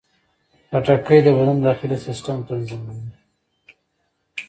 خټکی 0.69 1.19
د 1.25 1.27
بدن 1.37 1.57
داخلي 1.67 1.97
سیستم 2.05 2.37
تنظیموي. 2.47 3.09